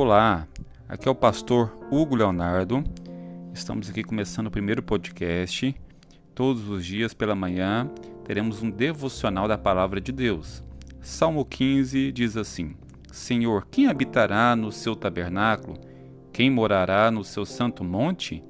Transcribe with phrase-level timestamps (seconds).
[0.00, 0.46] Olá,
[0.88, 2.84] aqui é o pastor Hugo Leonardo.
[3.52, 5.74] Estamos aqui começando o primeiro podcast.
[6.36, 7.90] Todos os dias pela manhã
[8.24, 10.62] teremos um devocional da palavra de Deus.
[11.00, 12.76] Salmo 15 diz assim:
[13.10, 15.76] Senhor, quem habitará no seu tabernáculo?
[16.32, 18.40] Quem morará no seu santo monte?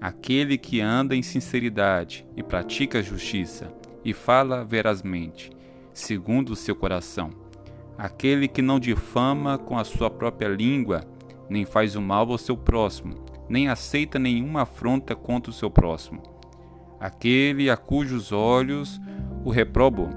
[0.00, 3.70] Aquele que anda em sinceridade e pratica justiça
[4.02, 5.50] e fala verazmente,
[5.92, 7.43] segundo o seu coração
[7.96, 11.04] aquele que não difama com a sua própria língua,
[11.48, 16.22] nem faz o mal ao seu próximo, nem aceita nenhuma afronta contra o seu próximo.
[16.98, 19.00] Aquele a cujos olhos
[19.44, 20.08] o reprobo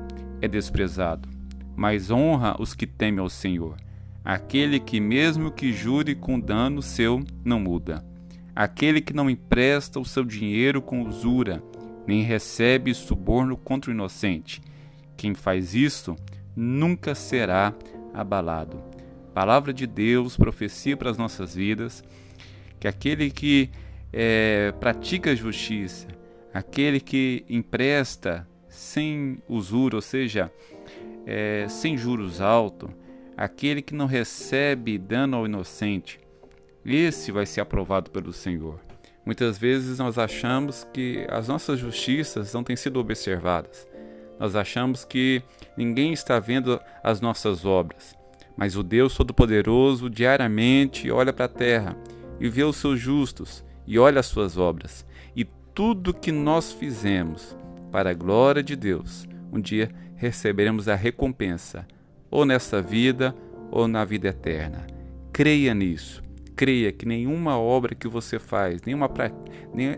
[0.41, 1.27] é desprezado,
[1.75, 3.75] mas honra os que temem ao Senhor.
[4.23, 8.05] Aquele que, mesmo que jure com dano seu, não muda.
[8.55, 11.63] Aquele que não empresta o seu dinheiro com usura,
[12.07, 14.61] nem recebe suborno contra o inocente.
[15.15, 16.15] Quem faz isto,
[16.57, 17.71] nunca será
[18.11, 18.81] abalado.
[19.31, 22.03] Palavra de Deus, profecia para as nossas vidas,
[22.79, 23.69] que aquele que
[24.11, 26.07] é, pratica justiça,
[26.51, 30.51] aquele que empresta sem usura, ou seja,
[31.27, 32.89] é, sem juros altos,
[33.35, 36.19] aquele que não recebe dano ao inocente,
[36.83, 38.79] esse vai ser aprovado pelo Senhor.
[39.23, 43.86] Muitas vezes nós achamos que as nossas justiças não têm sido observadas.
[44.39, 45.41] Nós achamos que
[45.75, 48.15] ninguém está vendo as nossas obras,
[48.55, 51.97] mas o Deus Todo-Poderoso diariamente olha para a terra
[52.39, 55.05] e vê os seus justos e olha as suas obras.
[55.35, 55.43] E
[55.73, 57.57] tudo que nós fizemos
[57.91, 61.87] para a glória de Deus, um dia receberemos a recompensa,
[62.29, 63.35] ou nesta vida
[63.71, 64.85] ou na vida eterna.
[65.31, 66.23] Creia nisso.
[66.55, 69.09] Creia que nenhuma obra que você faz, nenhuma,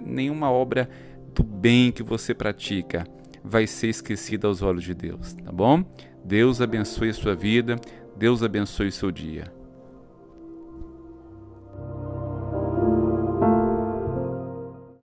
[0.06, 0.90] nenhuma obra
[1.34, 3.08] do bem que você pratica,
[3.50, 5.84] vai ser esquecida aos olhos de Deus, tá bom?
[6.24, 7.76] Deus abençoe a sua vida,
[8.16, 9.52] Deus abençoe o seu dia.